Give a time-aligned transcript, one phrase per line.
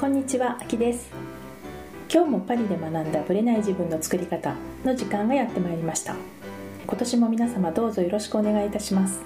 [0.00, 1.10] こんにちは、あきです。
[2.10, 6.16] 今日もパリで学んだブレない自分の作り方の時間がやってまいりました。
[6.86, 9.20] 今年も皆様どうぞよろしくお願いいたします。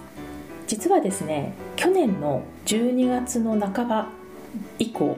[0.67, 4.09] 実はですね去年の12月の半ば
[4.81, 5.17] 以降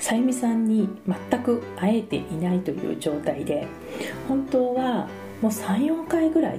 [0.00, 3.68] さゆみさんに全く会えていないという状態で
[4.26, 5.06] 本当は
[5.40, 6.58] もう34回ぐらい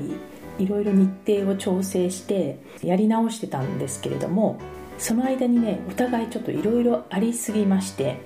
[0.59, 4.61] いろいろ日程を調整してやり直してたんですけれども
[4.99, 8.21] その間にねお互いちょっといろいろありすぎまして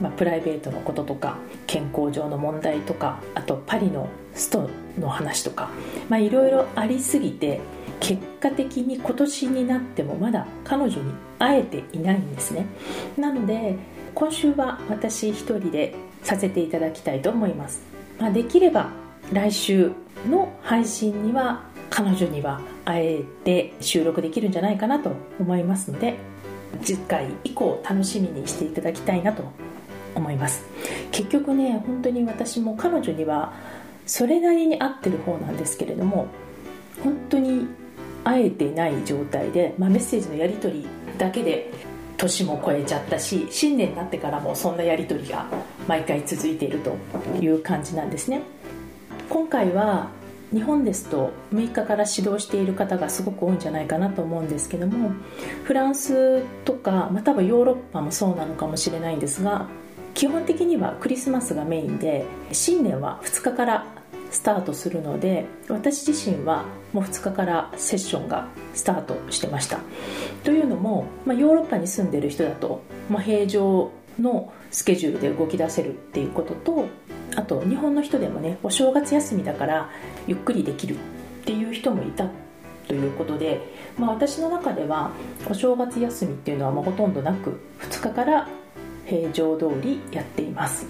[0.00, 5.70] まあ、プライベートのこととか健康上の問題とかあとパリのストの話とか
[6.10, 7.60] いろいろありすぎて
[8.00, 12.66] 結果的に今年になってもまだ彼女に会えていないんですね。
[13.16, 13.76] なので
[14.14, 17.82] 今週は私一人でさせていただきたいと思います、
[18.18, 18.90] まあ、できれば
[19.32, 19.92] 来週
[20.28, 26.16] の配信には彼女には会えて収録できるんじゃないかなと思いますので
[26.82, 29.44] 次回以降楽しみにしていただきたいなと
[30.14, 30.64] 思います。
[31.12, 33.52] 結局ね本当に私も彼女には
[34.06, 36.28] それなりに合ってる方なんですけれども
[37.02, 37.66] 本当に
[38.24, 40.86] 会えてない状態で、まあ、メッセージのやり取り
[41.18, 41.72] だけで
[42.16, 45.46] 年も超えちゃったし新年になってからもそんなやり取りが
[45.86, 46.96] 毎回続いていると
[47.40, 48.42] いう感じなんですね。
[49.28, 50.10] 今回は
[50.52, 55.12] 日本ですと6日から指導している方がすごく多いんじゃないかなと思うんですけども
[55.64, 59.66] フランスとか、まあ、多分ヨーロッパもそうなのかもしれないんですが
[60.14, 63.86] 基本的にはクリスマスがメインで新年は2日から
[64.30, 69.80] スタートするので私自身はもう2日からセッションがスタートしてました。
[70.44, 76.88] というのも、まあ、ヨーロッパに住んでる人だと、まあ、平常のスケジュールで動き出せるっていうことと
[77.36, 79.90] あと日本の人でもねお正月休みだから
[80.26, 80.98] ゆっくりできるっ
[81.44, 82.28] ていう人もいた
[82.86, 83.60] ということで、
[83.98, 85.12] まあ、私の中では
[85.48, 88.48] お正月休みっていうのはもうほとんどなく2日から
[89.06, 90.86] 平常通りやっています。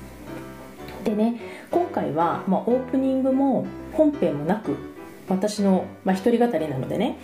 [1.04, 1.40] でね
[1.70, 4.76] 今回は、まあ、オープニングも本編もなく
[5.28, 7.18] 私の、まあ、一人語りなのでね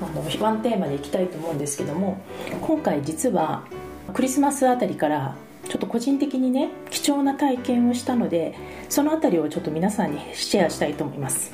[0.00, 2.20] あのワンテーマでいきたいと思うんですけども
[2.60, 3.64] 今回実は
[4.12, 5.34] クリスマスあたりから
[5.68, 8.54] ちょっと個人的にね貴重な体験をしたので
[8.88, 11.52] その辺りをちょっと皆さんにシェアしたいと思います。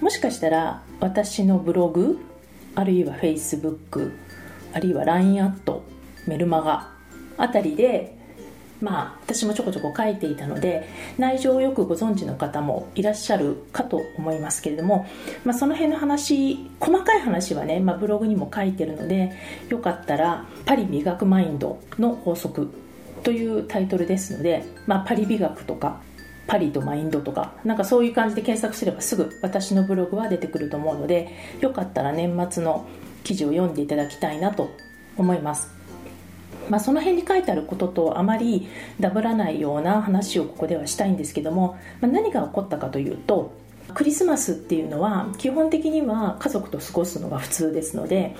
[0.00, 2.18] もしかしたら私のブログ
[2.74, 4.12] あるいは Facebook
[4.72, 5.82] あるいは LINE アット
[6.26, 6.92] メルマガ
[7.36, 8.17] あたりで
[8.80, 15.06] まあ私もちょこちょこ書いていたので内情をよくご存知の方もいらっしゃるかと思いますけれども、
[15.44, 19.32] まあ、その辺の話細かい話はね、まあ、ブログにも書いてるので
[19.68, 22.70] よかったら「パリ美学マインドの法則」
[23.24, 26.00] というタイトルですので、まあ、パリ美学とか
[26.46, 31.28] パリとマインドとかなんかそういう感じで検索すればすぐ私のブログは出てくると思うので
[31.60, 32.86] よかったら年末の
[33.22, 34.70] 記事を読んでいただきたいなと
[35.16, 35.77] 思います。
[36.70, 38.68] まあ、その辺に書いてあることとあまり
[39.00, 43.52] ダブらないような話をここではしたいんですけども、まあ、何が起こったかというと
[43.94, 48.36] クリスマスっていうのは基本的には家族と過ごすのが普通ですので、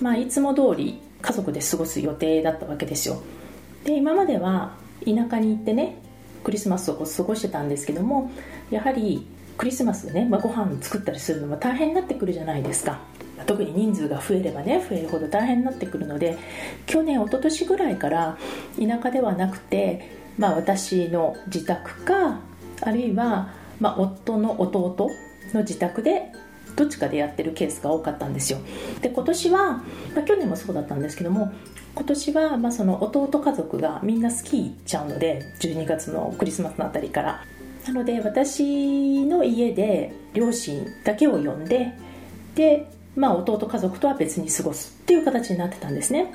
[0.00, 3.22] まあ、いつも通り家族で過ごす予定だったわけですよ。
[3.84, 4.74] で今までは
[5.04, 5.98] 田舎に行ってね
[6.44, 8.30] クリスマスを過ごしてたんですけども
[8.70, 13.00] やはりクリスマスでね、まあ、ご飯作ったりするのも大変になってくるじゃないですか。
[13.46, 16.38] 特に人数が増えればね増えるほど大変になってくるので
[16.86, 18.38] 去年一昨年ぐらいから
[18.78, 22.40] 田舎ではなくて、まあ、私の自宅か
[22.80, 25.10] あるいは、まあ、夫の弟
[25.52, 26.32] の自宅で
[26.76, 28.60] どっちかでやってるケースが多かったんですよ。
[29.00, 29.58] で今年は、
[30.14, 31.52] まあ、去年もそうだったんですけども
[31.94, 37.44] 今年は、まあ、その弟家族がみんなスキー行っちゃうので12月のクリスマスのあたりから。
[37.86, 41.94] なので私の家で両親だけを呼んで
[42.54, 42.86] で
[43.16, 46.32] まあ、弟家族とは別に過ごすっていう形になってたんですね。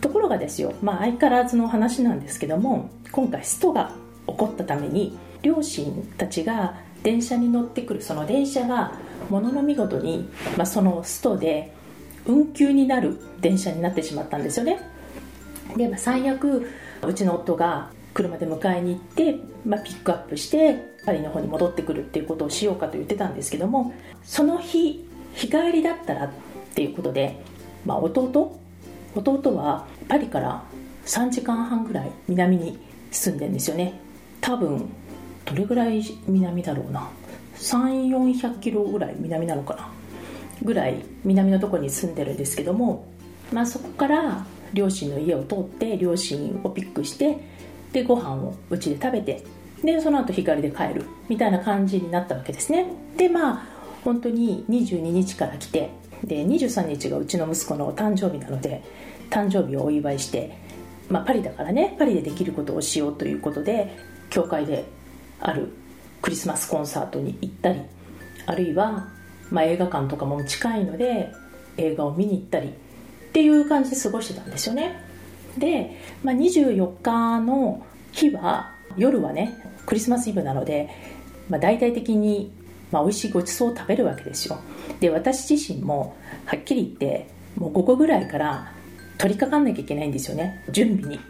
[0.00, 3.94] ところがですよ、まあ、相変わらずの話なんですけども今回ストが
[4.26, 8.92] 起こったために両親たちが電車に乗ってくるその電車が
[9.28, 11.72] ものの見事に、まあ、そのストで
[12.26, 14.78] 運休になる電車になってしまったんですよね。
[15.76, 16.66] で、まあ、最悪
[17.06, 20.76] うちの夫が車で迎えに行って、まあ、ピックアップして
[21.06, 26.30] パリの方に戻ってくるっていうことをしようかと言ってたんですけどもその日日帰りだったらっ
[26.74, 27.42] ていうことで、
[27.84, 28.58] まあ、弟？
[29.14, 30.62] 弟はパリから
[31.06, 32.78] 3時間半ぐらい南に
[33.10, 33.94] 住んでんですよね。
[34.40, 34.88] 多分
[35.44, 37.08] どれぐらい南だろうな
[37.56, 39.88] ？3400キロぐらい南なのかな？
[40.62, 43.06] ぐらい南のとこに住んでるんですけども、
[43.52, 47.38] まあ、そこから両親の家を通って両親をピックして
[47.92, 49.42] でご飯をうちで食べて
[49.82, 52.86] でその後日帰りで帰るみたいな感じになったわけですね。
[53.16, 55.90] でまあ本当に22日から来て
[56.24, 58.82] で23日がうちの息子の誕生日なので
[59.30, 60.56] 誕生日をお祝いして、
[61.08, 63.96] まあ、パリだからねパリでできることをしようということで
[64.28, 64.84] 教会で
[65.40, 65.72] ある
[66.22, 67.80] クリスマスコンサートに行ったり
[68.46, 69.08] あるいは、
[69.50, 71.32] まあ、映画館とかも近いので
[71.76, 72.72] 映画を見に行ったりっ
[73.32, 75.00] ていう感じで過ごしてたんですよね。
[75.56, 79.56] で、まあ、24日の日は夜はね
[79.86, 80.88] クリスマスイブなので、
[81.48, 82.52] まあ、大々的に、
[82.90, 84.58] まあ、美味しいごちそうを食べるわけですよ。
[85.00, 88.72] で私自身もはっきり言ってもう午後ぐらいから
[89.18, 90.64] 取り掛かんなきゃいけないんですよね。
[90.70, 91.20] 準備に。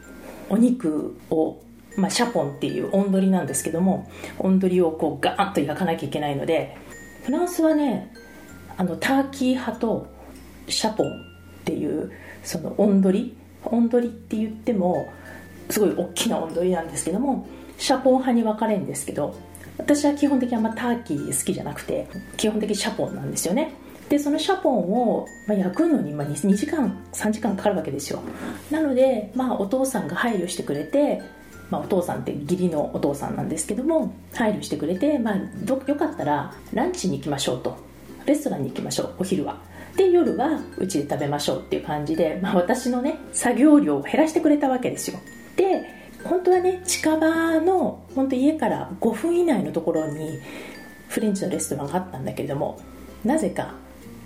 [0.51, 1.59] お肉を、
[1.97, 6.77] まあ、シャポンっていう温取りなんですけども温取りをこうガーンと焼かなきゃいけないので
[7.25, 8.13] フランスはね
[8.77, 10.09] あのターキー派と
[10.69, 11.11] シャポンっ
[11.65, 12.11] ていう
[12.43, 15.13] その温取り温取りって言っても
[15.69, 17.47] すごい大きな温取りなんですけども
[17.79, 19.35] シャポン派に分かれるんですけど
[19.81, 22.07] 私は基本的にあんまターキー好きじゃなくて
[22.37, 23.75] 基本的にシャポンなんですよね。
[24.11, 28.21] でそのシャポンを、焼くのに、2, 2時間3時間かかるわけですよ。
[28.69, 31.23] なので、まあ、お父さんが配慮してくれて、
[31.71, 37.77] まあ、お父さんって義理のお父さんなんですけども配慮してくれて、まあ、どよかったらランチに行きましょうと。
[38.27, 39.61] レストランに行きましょうお昼は。
[39.97, 45.21] で夜はうちで食べましょうっていう感じで、まあ、私のね作業量を減らしてくれたわけですよ。
[45.57, 50.39] で本当はね近場の本当家から5分以内のところに
[51.09, 52.81] フレンチのレストランがあったんだけれども
[53.25, 53.75] なぜか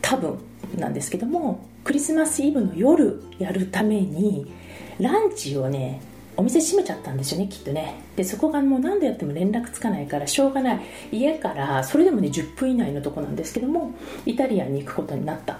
[0.03, 0.39] 多分
[0.77, 4.53] なんですけどもクリスマスイブの夜やるために
[4.99, 6.01] ランチをね
[6.37, 8.01] お店閉めちゃったんですよねきっとね。
[8.17, 10.81] でそこがもう何度やっても連絡つかないからしょうがない。
[11.13, 13.93] 家からそれでもね10分以内のとこなんですけども
[14.27, 15.59] イタリアンに行くことになった。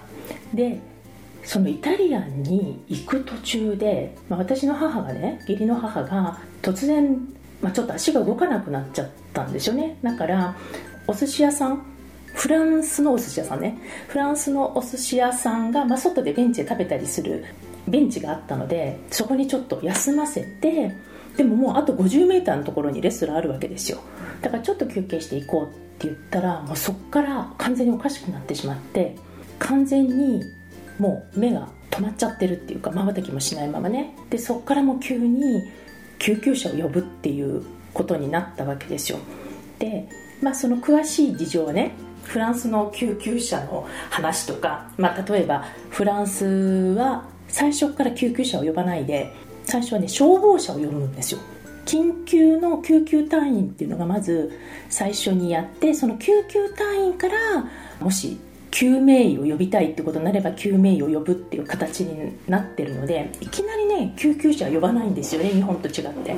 [0.53, 0.79] で
[1.45, 7.17] そのイタリアンに行く途中で、まあ、私の母がね義理の母が突然、
[7.61, 9.97] まあ、ちょっと足が動かなくなっちゃったんですよね。
[10.01, 10.55] だから
[11.07, 11.85] お寿司屋さん
[12.33, 13.77] フランスのお寿司屋さんね。
[14.07, 17.45] フランスのお寿司屋さんが、まあ、外でベンチで食べたりする
[17.87, 20.91] ベンチがあったのでそこにちょっと休ませて
[21.37, 23.99] でももうあと 50m のところにレストランあるわけですよ。
[24.41, 29.15] だからちょっと休憩していこうって言ったらもうそこから完全におかしくなってしまって
[29.59, 30.43] 完全に
[30.99, 34.15] もう目が止まっちゃってるっていうかまばたきもしないままね。
[34.29, 35.63] でそこからもう急に
[36.19, 37.63] 救急車を呼ぶっていう
[37.93, 39.19] ことになったわけですよ。
[39.79, 40.07] で
[40.41, 41.91] まあその詳しい事情はね
[42.23, 49.31] フランスの救急車の話とか、まあ、例えばフランスは最初から救急車を呼ばないで
[49.63, 51.39] 最初はね消防車を呼ぶんですよ。
[51.85, 54.51] 緊急の救急隊員っていうのがまず
[54.89, 57.35] 最初にやってその救急隊員から
[57.99, 58.39] もし
[58.75, 66.35] 救命医を呼びたいってことになれば救命医を呼ぶっていう形になってるのでいきなりね救急車は呼ばないんですよね日本と違って。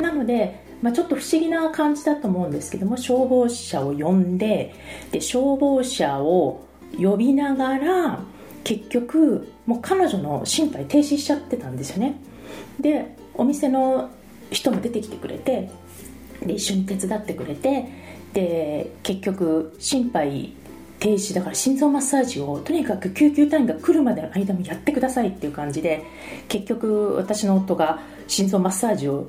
[0.00, 4.74] なのでまあ、ちょっと不思議な感じだと思うんですけども消防車を呼んで
[5.12, 6.64] で消防車を
[7.00, 8.20] 呼びながら
[8.64, 12.20] 結局もう彼女の心肺停止しちゃってたんですよね。
[12.80, 14.10] でお店の
[14.50, 15.70] 人も出てきてくれて
[16.44, 17.88] で一緒に手伝ってくれて
[18.32, 20.54] で結局心肺
[21.02, 26.04] 停止だから心臓マッサージをとにかく救急隊員が来るまでの間もやってくださいっていう感じで
[26.48, 29.28] 結局私の夫が心臓マッサージを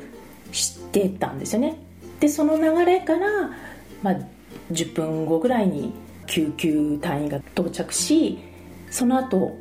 [0.52, 1.80] してたんですよね。
[2.20, 3.50] でその流れから、
[4.04, 4.16] まあ、
[4.72, 5.92] 10分後ぐらいに
[6.28, 8.38] 救急隊員が到着し
[8.92, 9.58] その後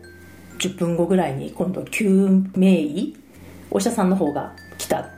[0.59, 3.17] 10分後ぐらいに今度救命医
[3.71, 5.09] お医者さんの方が来た。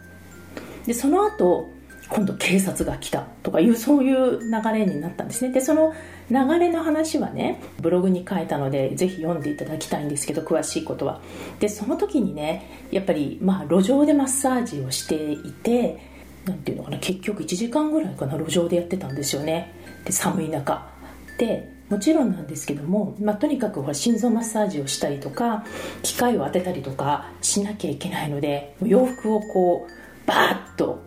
[0.86, 1.68] でその後
[2.08, 5.52] 今度警察が来たとかいうそういう流れになったんですね。
[5.52, 5.92] でその
[6.30, 11.20] 流れの話はねブログに書いたのでぜひ読んでいただきたいんですけど詳しいことは。
[11.60, 15.98] でその時にねやっぱりまあ路上でマッサージをしていて
[16.44, 19.74] 何ていうのかな結局1時間ぐらいかな路上でやってたんですよね。
[20.04, 20.88] で寒い中。
[21.38, 25.64] でもちろんなんですけども、まあ、とにかくほら心臓マッサージをしたりとか
[26.02, 31.02] 機械を当てたりとかしなきゃいけないので洋服をこうバーッと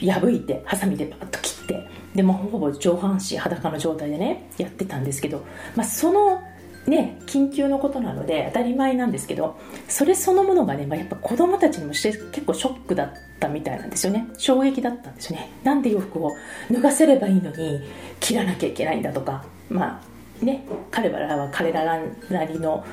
[0.00, 5.44] 破いてハサミでバーッと切ってでもほぼ上半身裸の状態でねやってたんですけど、
[5.76, 6.42] まあ、その
[6.86, 9.58] ね緊急のことなので当たり前なんですけど
[9.88, 14.26] それそのものがね、まあ、やっぱ子供たちにもして結構ショックだったみたいなんですよね。
[14.38, 15.50] 衝撃だったんですよね。
[15.62, 16.32] なんで洋服を
[16.70, 17.80] 脱がせればいいのに
[18.18, 22.84] 切らなきゃいけないんだとかまあね、彼らは彼らなりの、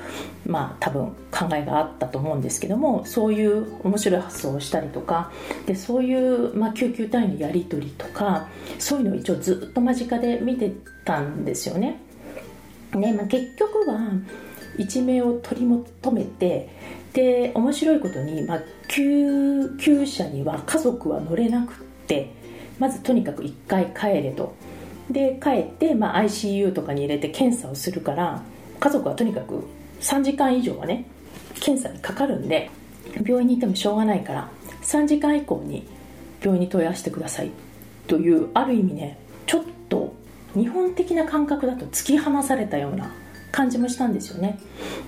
[0.46, 5.32] まあ、多分考えがあったと思うんですけどもそういう面白い発想をしたりとか
[5.66, 8.48] でそういう、まあ、救急隊員のやり取りとか
[8.80, 10.72] そういうのを一応ずっと間近で見て
[11.06, 12.00] たんですよね。
[12.96, 14.12] ねまあ、結局は
[14.78, 16.70] 一命を取り求めて
[17.14, 21.76] で面白いことに、まあ、救急車には家族は乗れなくっ
[22.08, 22.32] て
[22.80, 24.56] まずとにかく1回帰れと。
[25.10, 28.41] で帰って、まあ、ICU とかに入れて検査をするから
[28.79, 29.65] 家族はとにかく
[30.01, 31.05] 3時間以上はね
[31.60, 32.69] 検査にかかるんで
[33.25, 34.50] 病院にいてもしょうがないから
[34.81, 35.88] 3時間以降に
[36.41, 37.51] 病院に問い合わせてください。
[38.07, 40.13] というある意味ねちょっと
[40.53, 43.12] 日本的な感覚だと突き放されたような
[43.51, 44.60] 感じもしたんですよね。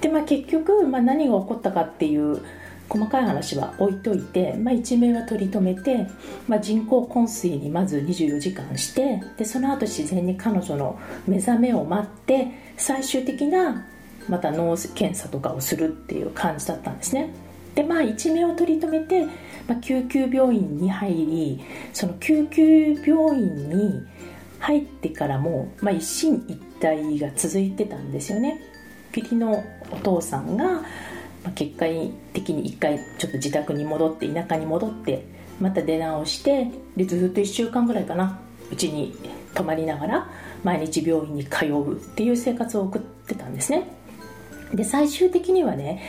[0.02, 2.42] で、まあ、結局、まあ、何が起こったかっていう
[2.88, 6.08] 細かい話は置いといて、まあ、一命は取り留めて、
[6.48, 13.86] まあ、人工昏睡にまず24時間してでその後自然に彼女の目覚めを待って最終的な
[14.28, 17.30] また脳検査とかをするっていう感じだったんですね。
[17.76, 19.26] でまあ一命を取り留めて、
[19.68, 21.62] まあ、救急病院に入り
[21.94, 24.06] その救急病院に
[24.60, 28.62] 入ってからも、まあ、一進一退が続いてたんですよね。
[29.16, 30.84] 義理のお父さんが
[31.46, 31.86] まあ、結果
[32.34, 35.26] 的に一回ちょっと自宅に戻って田舎に戻って
[35.62, 38.40] また出直してでずっと1週間ぐらいかな
[38.72, 39.16] うちに
[39.54, 40.30] 泊まりながら
[40.64, 43.88] 毎日病院に通うっていう生活を送ってたんですね。
[44.74, 46.04] で最終的にはね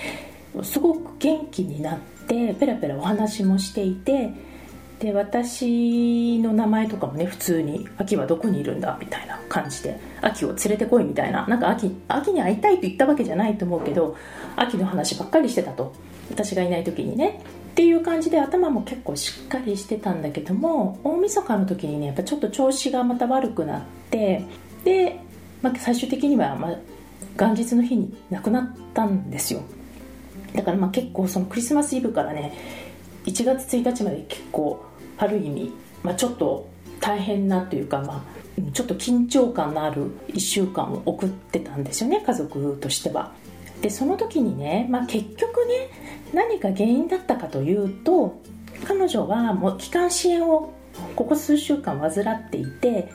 [0.62, 4.32] すごく元気になってペラペラお話もしていて
[5.00, 14.16] で私の名前とかもね普通に「秋はどこにいるんだ」みたいな感じで「秋を連れてこい」みたいななんか秋秋に会いたいと言ったわけじゃないと思うけど
[14.56, 15.92] 秋の話ばっかりしてたと
[16.30, 17.40] 私がいない時にね
[17.72, 24.42] っていう感じで頭も結構しっかりしてたんだけども大晦日の時にねやっぱちょっと調子がまた悪くなって
[24.82, 25.20] で、
[25.60, 26.76] まあ、最終的には、まあ、
[27.38, 29.60] 元日の日に亡くなったんですよ。
[30.54, 32.54] だからまあ結構そのクリスマスイブからね
[33.26, 34.84] 1月1日まで結構
[35.18, 36.68] ある意味、まあ、ちょっと
[37.00, 43.32] 大変なというか、まあ、ちょっと緊張感のある1週間を送ってたんですよね家族としては。
[43.82, 45.90] でその時にね、まあ、結局ね
[46.32, 48.40] 何か原因だったかというと
[48.84, 50.72] 彼女はもう気管支炎を
[51.14, 53.10] ここ数週間患っていて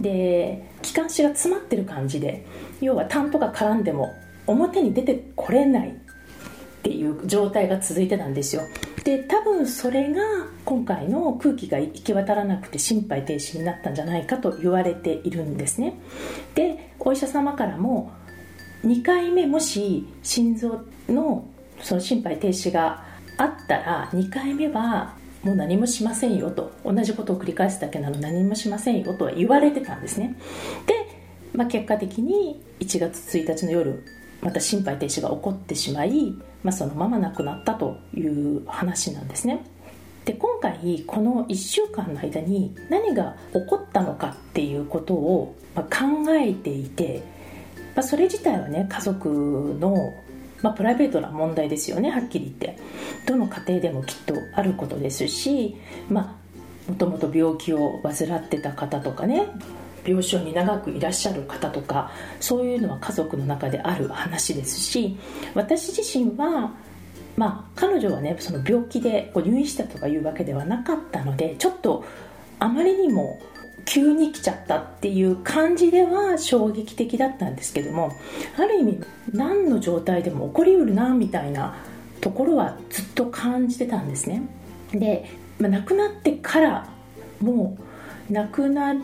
[0.00, 2.46] で気管支が詰まってる感じで
[2.80, 4.14] 要は痰とか絡んでも
[4.46, 5.94] 表に出てこれない
[6.86, 8.62] っていう状態が続いてたんですよ。
[9.02, 10.22] で多分それが
[10.64, 15.98] 今回の空気が行き渡らなくて心肺停止になったんじゃないかと言われているんですね。
[16.54, 18.12] でお医者様からも
[18.84, 21.48] 2回目もし心臓の
[21.80, 23.04] その心肺停止が
[23.36, 30.36] あったら2回目はもう何もしませんよと同じことを繰り返すだけなの何もしませんよとは言われてたんですね。
[30.86, 30.94] で、
[31.52, 34.04] まあ、結果的に1月1日の夜
[34.40, 36.34] また心肺停止が起こってしまい
[36.66, 39.64] まあ、そのまま亡くなったという話なんですね。
[40.24, 47.22] で今回この1週間の間に何が起こったのかっていうことを考えていて、
[47.94, 50.12] まあ、それ自体はね家族の、
[50.60, 52.82] まあ、プライベートな問題ですよねはっきり言って
[53.26, 55.76] どの家庭でもきっとあることですし
[56.10, 56.36] ま
[56.88, 59.46] あもともと病気を患ってた方とかね
[60.06, 62.10] 病床に長くいらっしゃる方とか
[62.40, 65.16] そういうのは家族の中である話ですし
[65.54, 66.72] 私自身は
[67.36, 72.04] まあ彼女はねその病気でこう入院したとかいうわけではなかったのでちょっと
[72.58, 73.40] あまりにも
[73.84, 78.10] 急に来ちゃったっていう感じでは衝撃的だったんですけども
[78.58, 79.00] ある意味
[79.32, 81.76] 何の状態でも起こりうるなみたいな
[82.20, 84.42] ところはずっと感じてたんですね。
[84.90, 86.88] で、まあ、亡くなってから
[87.40, 87.76] も
[88.28, 88.94] う亡くな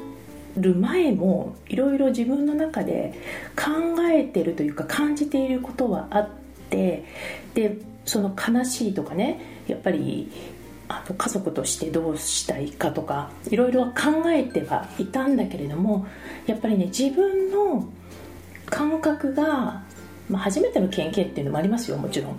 [0.56, 3.14] る前もいろいろ自分の中で
[3.56, 6.28] 考えてるというか感じていることはあっ
[6.70, 7.04] て
[7.54, 10.30] でその悲しいとかねやっぱり
[10.88, 16.06] あの家族としてどうしたいかとかいろいろ考えてはいたんだけれども
[16.46, 17.88] やっぱりね自分の
[18.66, 19.82] 感覚が、
[20.28, 22.38] まあ、初めての経験っていうのもありますよもちろん。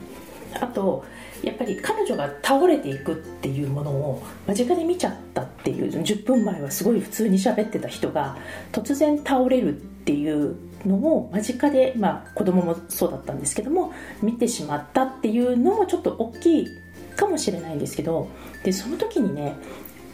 [0.59, 1.03] あと
[1.43, 8.37] やっぱり彼女が倒れていくっていうものを間近で見ちゃったっていう10分前はすごい普通に喋ってた人が
[8.71, 16.67] 突然倒れるっていうのを間近で、まあ、子供もそうだったんですけども見てしまったっていうのもちょっと大きい
[17.15, 18.29] かもしれないんですけど
[18.63, 19.55] でその時にね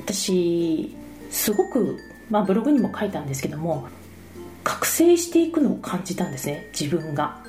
[0.03, 0.95] 私
[1.29, 1.97] すごく、
[2.29, 3.87] まあ、ブログにも書いたんですけども
[4.63, 7.43] 覚醒していくのを感じたんですね自分が。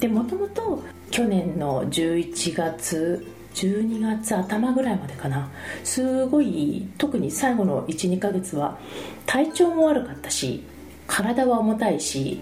[0.00, 0.82] でもともと
[1.14, 5.48] 去年の11月12月頭ぐらいまでかな。
[5.84, 8.80] すごい特に最後の12ヶ月は
[9.24, 10.64] 体調も悪かったし
[11.06, 12.40] 体は重たいし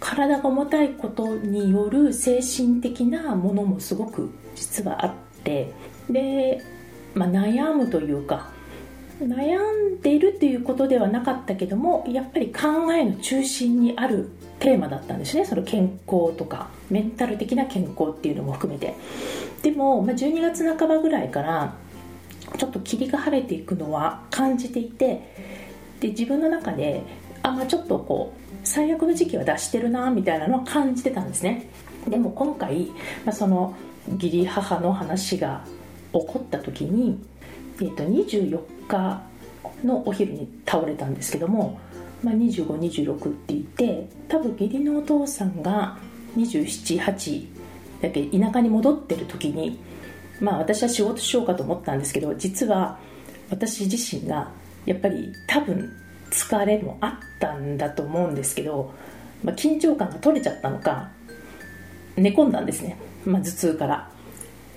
[0.00, 5.70] 体が重たいことによる精神的なものもすごく実はあって。
[6.08, 6.62] で、
[7.14, 8.52] まあ、悩むというか
[9.20, 14.30] 悩んでいるっていうことではなかったけどもやっぱり考えの中心にある
[14.62, 15.44] テーマだったんですね。
[15.44, 18.94] その健康とかメンタル的な健康っていうのも含めて。
[19.62, 21.74] でも、まあ、12月半ばぐらいから
[22.56, 25.34] ちょっと霧が晴れていくのは感じていて
[26.00, 27.02] で自分の中で
[27.42, 31.68] あ、まあ、ちょっとこう最悪の時期は出してるなみたいなのは感じてたんですね。
[32.08, 32.86] でも今回、
[33.24, 33.74] まあ、その
[34.14, 35.64] 義理母の話が
[36.12, 37.20] 起こった時に、
[37.80, 39.22] えー、と24日
[39.84, 41.80] のお昼に倒れたんですけども、
[42.22, 45.98] まあ、2526って言って多分義理のお父さんが
[46.36, 47.46] 278
[48.00, 49.78] だけ田舎に戻ってる時に
[50.40, 52.98] まあ私は仕事しようかと思ったんですけど実は
[53.50, 54.50] 私自身が
[54.86, 55.92] やっぱり多分
[56.30, 58.92] 疲れもあったんだと思うんですけど、
[59.44, 61.10] まあ、緊張感が取れちゃったのか
[62.16, 64.10] 寝込んだんですね、まあ、頭痛から。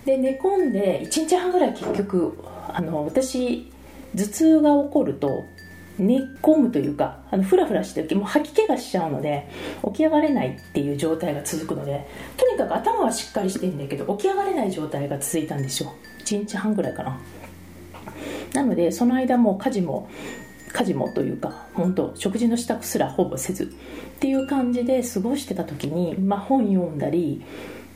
[0.05, 2.37] で寝込んで1日半ぐらい結局
[2.69, 3.71] あの私
[4.15, 5.45] 頭痛が起こると
[5.97, 9.49] 寝込むというかあのフラフラしてるもう吐き気がしちゃうので
[9.85, 15.93] 起き上がれないっていう状態が続くのでとにかく頭はしっかりしてるんだけど起き上がれない状態が続いたんですよ。
[16.19, 17.19] 1日半ぐらいかな。
[18.53, 20.09] なのでその間も家事も
[20.71, 23.67] 家事もというか本当食事の支度すらほぼせずっ
[24.19, 27.43] ていう感じで過ごしてた時に、まあ、本読んだり、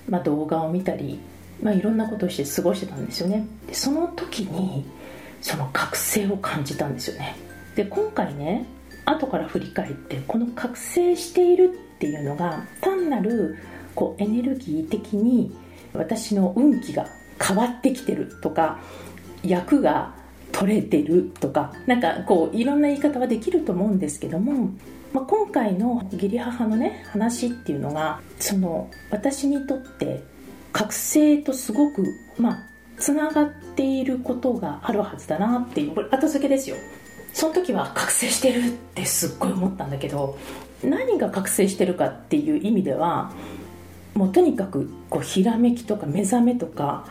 [0.07, 1.19] まあ、動画を見たり、
[1.61, 3.45] まあ、いろんなことをして過ごしてたんですよね。
[3.67, 4.85] でその時に
[5.41, 7.48] その覚醒を感じたんですよね。
[7.79, 8.65] で今回ね
[9.05, 13.55] 後から振り返ってこの覚醒しているっていうのが単なる
[13.95, 15.55] こうエネルギー的に
[15.93, 17.07] 私の運気が
[17.41, 18.81] 変わってきてるとか
[19.43, 20.13] 役が
[20.51, 24.71] 取れてるとかなんかこういろんな言い方はできると思うんですけども、
[25.13, 30.21] まあ、今回の義理母のね話っていうのがその私にとって
[30.73, 32.03] 覚醒とすごく
[32.37, 32.59] まあ
[32.97, 36.75] つながっていることがあるはずだなっていうこれ後付けですよ。
[37.33, 40.37] その時は覚醒してるってすっごい思ったんだけど
[40.83, 43.31] 何が覚醒してるかっていう意味では
[44.13, 47.05] もうとにかくこうひらめきとか目覚めとか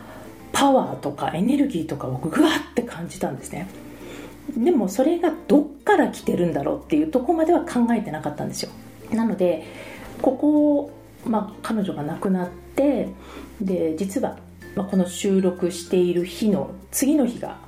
[0.52, 3.68] パワーとかエネルギーとかをグワって感じたんですね。
[4.56, 8.70] でもそれがどっから来てるんだろうっていうとこまでは考えてなかったんですよ。
[9.12, 9.64] なので
[10.22, 10.90] ここ、
[11.26, 13.08] まあ、彼女が亡くなって
[13.60, 14.38] で実は、
[14.74, 17.58] まあ、この収録している日の次の日が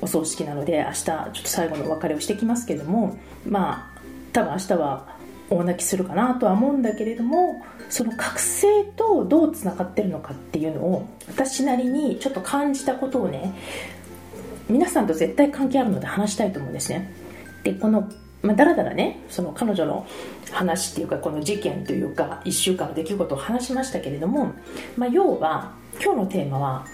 [0.00, 4.00] お葬式なので明日ちょっと最後のお別れをしてきますけどもまあ
[4.32, 13.54] 多分明日は大泣きするかなとは思うんだけれどもその覚醒とどうつながってるのかっていうのを私なりにちょっと感じたことをね
[14.68, 17.12] 皆さんと絶対関係あるので話したいと思うんですね。
[17.64, 18.08] でこの
[18.42, 20.06] まあ、だらだらねその彼女の
[20.50, 24.54] 話っていうかこの事件というか1週間の出来事を話しましたけれども、
[24.96, 26.86] まあ、要は今日のテーマは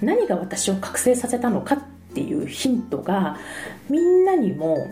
[0.00, 1.78] 何が私を覚醒させたのかっ
[2.12, 3.38] ていうヒントが
[3.88, 4.86] みんなにも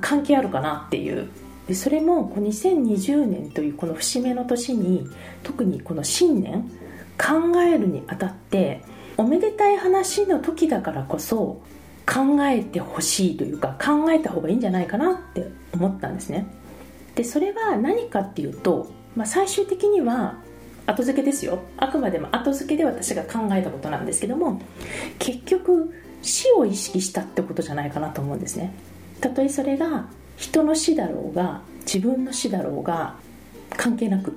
[0.00, 1.28] 関係あるかなっていう。
[1.68, 5.06] でそれも2020年というこの節目の年に
[5.44, 6.68] 特にこの新年
[7.16, 8.82] 考えるにあたって
[9.16, 11.60] おめでたい話の時だからこそ
[12.06, 16.46] 考えてほしいというか考えた方がいいんじゃないかなって思ったんですね。
[17.14, 20.38] でそれは何かっていうと、まあ、最終的には
[20.86, 21.60] 後付けですよ。
[21.76, 24.60] あくまでも後付けで私が考えたことなんですけども
[25.18, 28.72] 結局死を意識したってことじゃないかなと思うんですね。
[29.20, 30.06] たとえそれが
[30.36, 33.16] 人の死だろうが自分の死だろうが
[33.76, 34.36] 関係なく。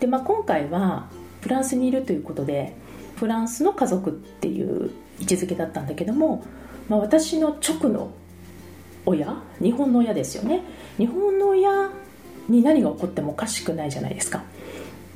[0.00, 1.08] で、まあ、今回は
[1.40, 2.74] フランスにいるということで
[3.16, 6.44] フランスの家族っていう位置づけだったんだけども、
[6.88, 8.10] まあ、私の直の
[9.06, 10.62] 親日本の親ですよね。
[10.98, 11.90] 日本の親
[12.48, 14.42] に何が起こってもおかしくないじゃないですか。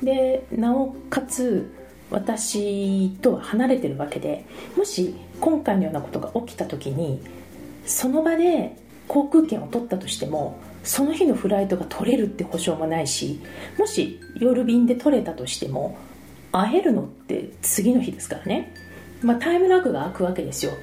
[0.01, 1.71] でなおかつ
[2.09, 4.45] 私とは離れてるわけで
[4.75, 7.21] もし今回のようなことが起きた時に
[7.85, 8.77] その場で
[9.07, 13.41] 航空券を取ったとしてもその日のフライトが取れるって保証もないし
[13.77, 15.97] もし夜便で取れたとしても
[16.51, 18.73] 会えるのって次の日ですからね、
[19.21, 20.73] まあ、タイムラグが空くわけですよ。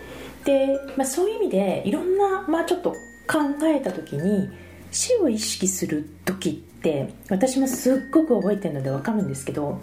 [0.45, 2.93] で、まあ、そういう意味でいろんな、まあ、ちょっと
[3.27, 4.49] 考えた時に
[4.91, 9.79] 死を意識する時って私もすっごく覚えてるので分かるんですけど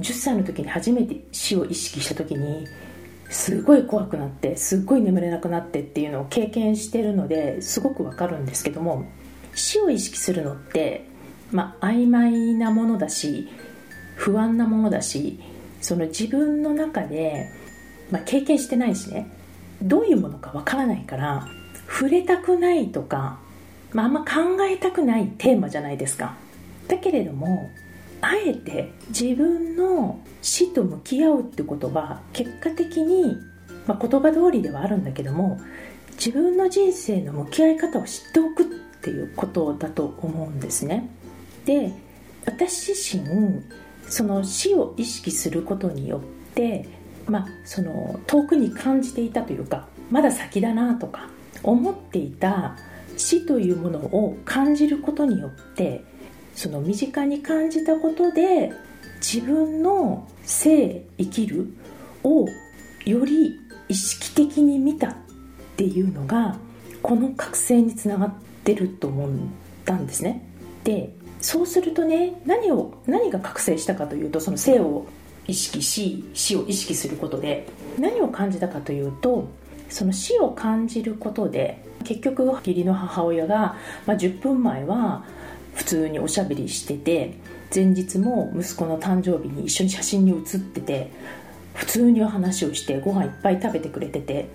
[0.00, 2.66] 10歳の時に初めて死を意識した時に
[3.30, 9.08] すごい怖くなってすっごい眠れなくなってっていうのを経験してるのですごくわかるんですけども
[9.54, 11.06] 死を意識するのって、
[11.52, 13.48] まあ、曖昧なものだし
[14.16, 15.40] 不安なものだし
[15.80, 17.48] その自分の中で、
[18.10, 19.32] まあ、経験してないしね
[19.80, 21.46] どういうものかわからないから
[21.88, 23.38] 触れたくないとか、
[23.92, 24.26] まあ、あんま考
[24.68, 26.36] えたくないテーマじゃないですか。
[26.88, 27.70] だけれども
[28.20, 33.36] あえて自分の死と向き合うってことは結果的に、
[33.86, 35.60] まあ、言葉通りではあるんだけども
[36.12, 38.66] 自分の人生の向き合い方を知っておくっ
[39.02, 41.08] ていうことだと思うんですね。
[41.64, 41.92] で
[42.44, 43.62] 私自身
[44.06, 46.20] その死を意識することによっ
[46.54, 46.88] て
[47.26, 51.30] まあその遠くに感じていたというかまだ先だなとか
[51.62, 52.76] 思っていた
[53.16, 56.04] 死というものを感じることによって
[56.60, 58.70] その身近に感じたことで
[59.16, 61.72] 自分の生生きる
[62.22, 62.46] を
[63.06, 65.14] より意識的に見たっ
[65.78, 66.58] ていうのが
[67.00, 69.30] この覚醒につながってると思っ
[69.86, 70.46] たんですね。
[70.84, 75.06] でそうするとね何を何が覚醒したかというとその生を
[75.46, 77.68] 意識し死を意識することで
[77.98, 79.48] 何を感じたかというと
[79.88, 85.24] その死を感じることで結局義理の母親が、まあ、10分前は
[85.74, 87.34] 普通におしゃべりしてて
[87.74, 91.10] 前日も息子の誕生日に一緒に写真に写ってて
[91.74, 94.48] 普通にお話をしてご飯いっぱい食べてくれてて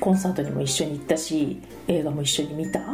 [0.00, 2.80] コンサートにも一緒に行ったし映画も一緒に見た？
[2.80, 2.84] っ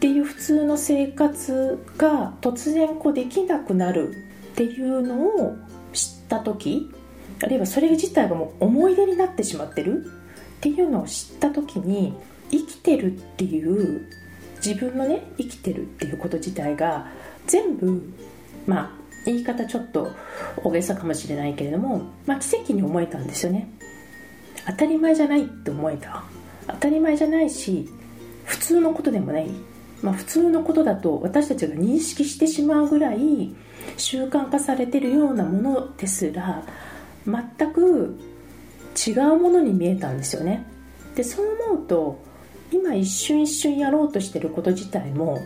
[0.00, 4.10] ていう普通の生活が突然こうできなくなる
[4.52, 5.56] っていうのを
[5.92, 6.90] 知った時
[7.42, 12.14] あるいはそれ自体がもう思い出になってしまってるっていうのを知った時に
[12.50, 14.06] 生きてるっていう
[14.64, 17.06] 自分のね生きてるっていうこと自体が
[17.46, 18.02] 全部
[18.66, 18.90] まあ
[19.26, 20.10] 言い方ちょっと
[20.56, 23.68] 大げさかもしれないけれども、まあ、奇跡に思えたんですよね。
[24.66, 26.22] 当たり前じゃないって思えた。
[26.66, 27.88] 当たり前じゃないし
[28.44, 29.50] 普通のことでもない、
[30.02, 33.54] まあ、普通のことだと私たちが認識してしまうぐらい
[33.96, 36.62] 習慣化されてるようなものですら
[37.26, 38.18] 全く
[39.06, 40.64] 違うものに見えたんですよね。
[41.14, 42.22] でそう思うと
[42.74, 45.40] 今一瞬一瞬やろうとしてること自体も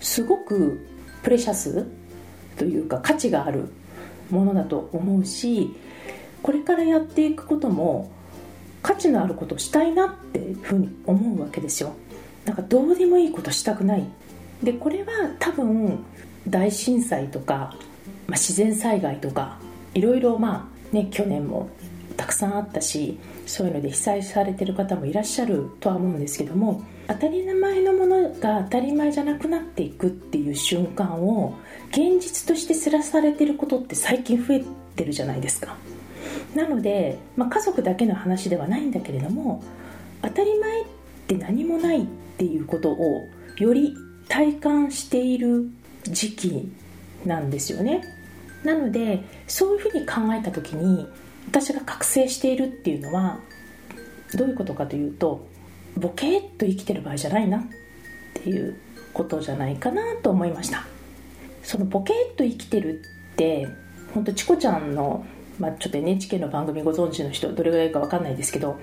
[0.00, 0.84] すごく
[1.22, 1.86] プレシャス
[2.58, 3.68] というか価値がある
[4.30, 5.76] ものだと思うし
[6.42, 8.10] これからやっていくことも
[8.82, 11.92] 価値のあることをしたいなっていうふうに思うわけですよ。
[12.44, 14.04] なんかどうでもいいことしたくない。
[14.62, 16.04] でこれは多分
[16.48, 17.76] 大震災とか、
[18.26, 19.58] まあ、自然災害とか
[19.94, 21.68] いろいろまあね去年も
[22.16, 31.56] たくさんあったしそういうので被災されてる方もいらっしゃるとは思うんですけども当たり前のものが当たり前じゃなくなっていくっていう瞬間を
[31.90, 34.64] 現実として知らされてることって最近増え
[34.96, 35.76] てるじゃないですか。
[36.54, 39.62] なので、まあ、家族だけの話ではないんだけれども
[40.22, 40.84] 当たり前っ
[41.28, 42.06] て何もないっ
[42.38, 43.28] ていうことを
[43.58, 43.94] より
[44.28, 45.68] 体感している
[46.04, 46.72] 時期
[47.24, 48.02] なんですよね。
[48.64, 51.06] なのでそういうふうに考えた時に
[51.48, 53.40] 私が覚醒しているっていうのは
[54.34, 55.46] どういうことかというと
[55.96, 57.62] ボケーっと生きてる場合じゃないなっ
[58.34, 58.78] ていう
[59.12, 60.84] ことじゃないかなと思いました。
[61.62, 63.66] そのボケーっと生きてるって
[64.14, 65.26] 本当チコちゃんの、
[65.58, 68.78] まあ、ちょっと NHK の番組ご存知の人どれぐらいか分かんないですけど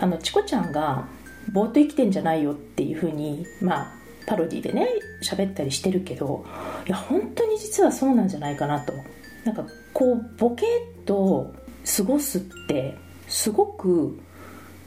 [0.00, 1.08] あのチコちゃんが
[1.52, 3.92] ぼーっと生きてんじゃないよっていうふうにまあ
[4.26, 4.88] パロディでね
[5.22, 6.44] 喋ったりしてるけど
[6.86, 8.92] いや本当に実はそうなんじゃないかなと。
[9.44, 11.54] なんかこうボケっと
[11.96, 12.96] 過ごすって
[13.26, 14.18] すごく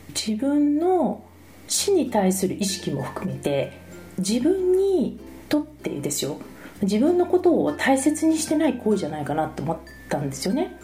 [0.10, 1.24] 自分の
[1.68, 3.80] 死に対する意識も含めて
[4.18, 6.38] 自分にとってですよ。
[6.82, 9.78] 自分のことを大切にしてない行為じゃないかなと思っ
[10.10, 10.76] たんですよね。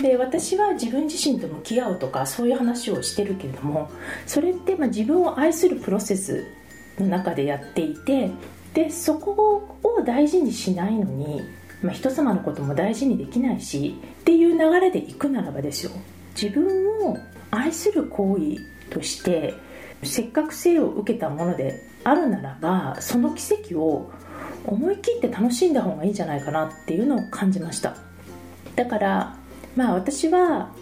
[0.00, 3.90] で私は自分自身と向き合うとかそういう話をしてるけれども
[4.26, 6.46] それってま自分を愛するプロセス
[6.98, 8.30] の中でやっていて
[8.72, 11.42] でそこを大事にしないのに
[11.82, 15.92] まあ、人様のことも大事にできないしっていう流れでいくならばですよ。
[16.40, 17.18] 自分を
[17.50, 18.56] 愛する行為
[18.90, 19.54] として
[20.02, 24.10] せっかく生を受けたものであるならばその奇跡を
[24.64, 27.96] 思い切って楽しんだ方がいいんじゃないかなっていうのを感じました。
[28.76, 29.36] だから
[29.76, 30.72] まあ私は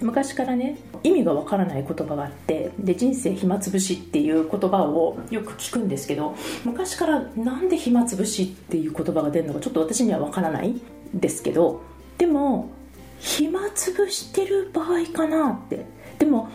[0.00, 10.80] 昔からね意味がわからない言葉があってで人生暇つぶしっていう言葉をよく聞くんですけど昔からなんで暇つぶしっていう言葉が出るのかちょっと私にはわからない
[11.12, 11.82] ですけど
[12.18, 12.70] でも
[13.20, 15.86] 暇つぶしてる場合かなって。
[16.18, 16.48] でも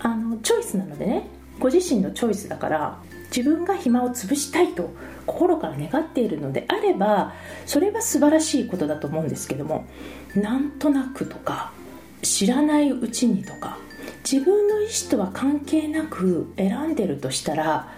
[0.00, 1.26] あのチョイスなのでね
[1.58, 2.98] ご自身のチョイスだから
[3.34, 4.90] 自分が暇を潰したいと
[5.26, 7.32] 心から願っているのであれば
[7.64, 9.86] それは素晴らしいことだと思うんですけども
[10.34, 11.72] なんとなくとか
[12.22, 13.78] 知らないうちにとか
[14.30, 17.88] 自分の意思とは関係なく選んでるとしたら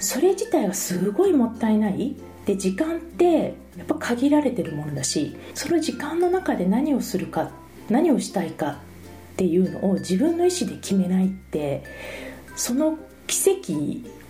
[0.00, 2.16] それ自体はすごいもったいない。
[2.46, 7.50] で時間ってやっぱ限られてるものだしその時間の中で何をするか
[7.90, 11.84] 何をしたいかっていうのを自分の意思で決めないって
[12.56, 13.50] その奇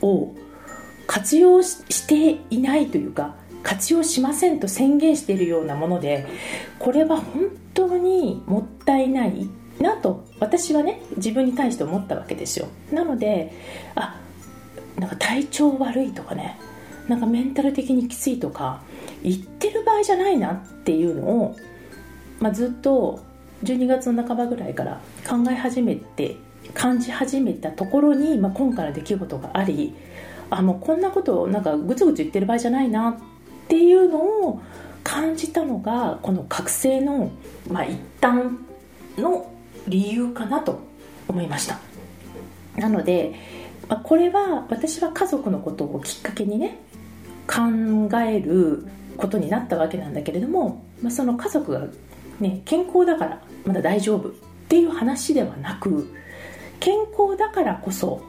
[0.00, 0.34] 跡を
[1.06, 6.26] 活用していないというか活用しませんと宣言しているようなもので
[6.80, 9.48] これは本当にもったいない。
[9.80, 12.66] なと私はね自分に対して思ったわけですよ。
[12.92, 13.52] なので
[13.94, 14.20] あ
[14.98, 16.58] なんか体調悪いとかね
[17.06, 18.82] なんかメンタル的にきついとか
[19.22, 21.56] 言ってる場合じゃないなっていうのを、
[22.40, 23.20] まあ、ずっと
[23.64, 26.36] 12月の半ばぐらいから考え始めて
[26.74, 29.94] 感じ始めたところに、まあ、今回の出来事があり
[30.50, 33.16] あもうこんなことをなんかグツグツ言ってる場合じゃないなっ
[33.68, 34.60] ていうのを
[35.02, 37.30] 感じたのがこの覚醒の、
[37.68, 38.50] まあ、一端
[39.16, 39.50] の
[39.88, 40.80] 理由かなと
[41.28, 41.78] 思いました。
[42.76, 43.34] なので、
[43.88, 46.78] ま、これは私は家族のことをきっかけにね
[47.46, 47.62] 考
[48.20, 51.86] えることになったわけなんだけれども、ま、その家族が、
[52.40, 54.32] ね、健康だからまだ大丈夫っ
[54.68, 56.12] ていう話ではなく
[56.80, 58.22] 健康だからこそ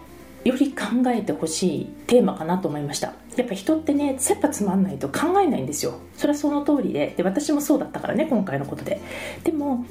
[0.44, 3.14] より考えてほしいテーマかなと思いました。
[3.36, 6.00] やっぱ人ってね切羽詰まんないと考えないんですよ。
[6.16, 7.14] それはその通りで。
[7.18, 9.02] で私もそうだったからね今回のことで。
[9.44, 9.86] でも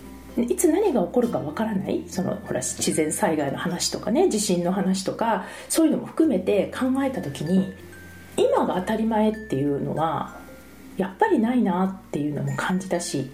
[0.44, 7.72] いつ何が起こるかわからないそのほら自然災害の話とかね地震の話とかそういうのも含めて考えた時に
[8.36, 10.36] 今が当たり前っていうのは
[10.96, 13.30] やっぱりないなっていうのも感じたし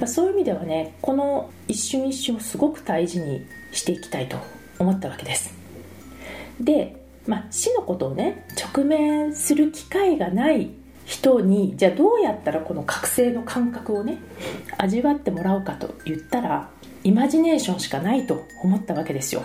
[0.00, 4.36] まそういう意味ではねこの一瞬一瞬をすごく大事にしていきたいと
[4.78, 5.54] 思ったわけです。
[6.60, 10.70] で、まあ、死のことをね直面する機会がない
[11.10, 14.18] 人にじゃあどうやったらこの覚醒の感覚をね
[14.78, 16.70] 味わってもらうかと言ったら
[17.02, 19.42] イマジネーションしかないと思ったわけですよ。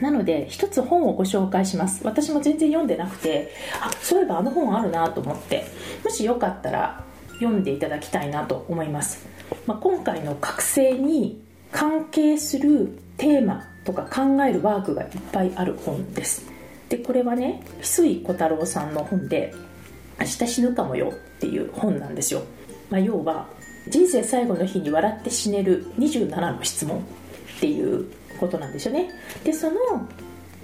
[0.00, 2.04] なので一つ本をご紹介します。
[2.04, 5.64] 私も全然読んでなくてあそういえばあの本あるなと思って。
[6.02, 9.26] もしよかったら読んでいただきたいなと思います、
[9.66, 16.46] まあ、今回の覚醒に関係するテーマとか考えるワークがいっぱいある本です。
[16.88, 19.54] でこれはね翡翠小太郎さんの本で
[20.18, 22.42] 「明日死ぬかもよ」っていう本なんですよ、
[22.90, 23.48] まあ、要は
[23.88, 28.06] 人生最後の日に笑って死ねる27の質問っていう
[28.40, 29.10] ことなんですよね。
[29.44, 29.76] でその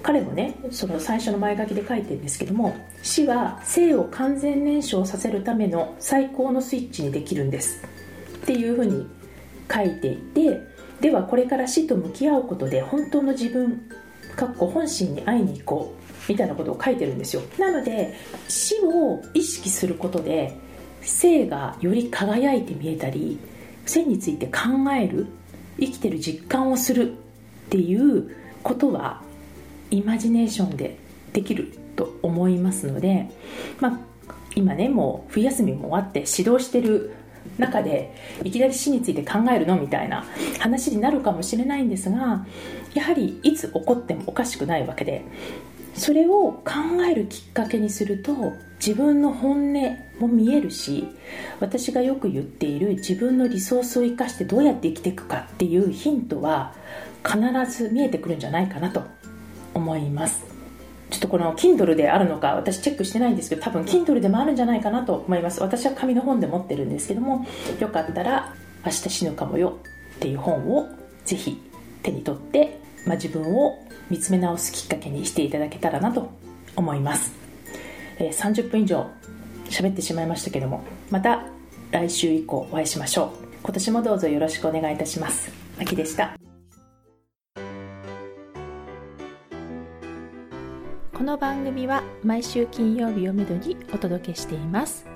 [0.03, 7.85] 彼もねその最初の前書きで書いてるんですけども死は生を完全燃焼させるための最高のスイッチにできるんです
[8.37, 9.07] っていうふうに
[9.73, 10.61] 書いていて
[11.01, 13.83] ではこれから死と向き合うことで本当の自分
[14.37, 17.43] かっこ本心に会いに行こうみたいなことを書いてるんですよ。
[17.59, 18.14] なので
[18.49, 20.57] 死を意識することで
[21.03, 23.37] 生がより輝いて見えたり
[23.85, 25.27] 生について考える
[25.81, 27.14] 生きてる実感をするっ
[27.71, 28.31] ていう
[28.62, 29.23] ことは
[29.90, 30.99] イマジネーションで
[31.33, 33.29] できると思いますので、
[33.81, 33.99] まあ、
[34.55, 37.12] 今ねもう冬休みも終わって指導してる
[37.59, 38.14] 中で
[38.45, 40.25] いきなり死について考えるのみたいな
[40.61, 42.47] 話になるかもしれないんですが
[42.95, 45.25] やはりいつ起こってもおかしくないわけで
[45.94, 48.35] それを考えるきっかけにすると
[48.79, 51.07] 自分の本音も見えるし
[51.61, 56.74] 私がよく言っている自分のリソースを生かしてどうやって生きていくかっていうヒントは
[57.24, 57.38] 必
[57.70, 59.03] ず見えてくるんじゃないかなと
[59.74, 60.44] 思います。
[61.11, 65.61] ちょっとこの Kindle であるのか私チェックしてないんですけど多分 Kindle でもあるんじゃないかなと思います。
[65.61, 67.44] 私は紙の本で持ってるんですけども
[67.81, 68.55] よかったら
[68.87, 69.79] 「明日死ぬかもよ」
[70.16, 70.88] っていう本を
[71.24, 71.61] ぜひ
[72.03, 73.79] 手に取って、まあ、自分を
[74.11, 76.31] 見つめ直すきっかけにしていただけたらなと
[76.77, 77.33] 思います、
[78.18, 79.09] えー、30分以上
[79.66, 81.46] 喋ってしまいましたけどもまた
[81.90, 83.51] 来週以降お会いしましょう。
[83.62, 85.51] 今年もどうぞよろしくお願いいたします。
[85.79, 86.37] 秋でした。
[91.12, 95.07] この番組は毎週金曜日をめどにお届けしています。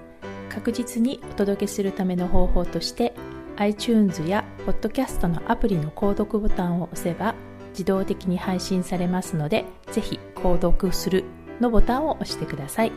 [0.50, 3.14] 確実にお届けするための方法として
[3.56, 7.34] iTunes や Podcast のアプリの購読ボタンを押せば
[7.74, 11.24] 自動的に配信されますのでぜひ購読する
[11.60, 12.92] のボタンを押してください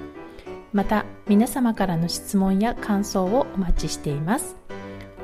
[0.71, 4.55] また皆様からの質問や感想をお待ちしています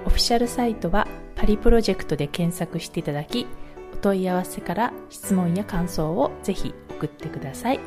[0.06, 3.48] オフィシャルサイトはパリプロジェクトで検索していただき
[3.94, 7.80] お問い合わせから質問や感想をぜひ送ってください。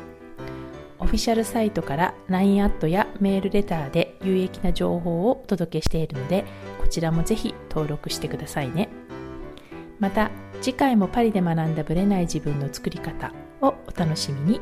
[0.99, 6.43] オフィシャルサイトから LINE アットやメールレターで有益な情報をお届けしているので、
[6.81, 8.89] こちらもぜひ登録してくださいね。
[9.99, 10.31] また、
[10.61, 14.61] 次回もパリで学んだブレない自分の作り方をお楽しみに。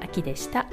[0.00, 0.66] 秋でした。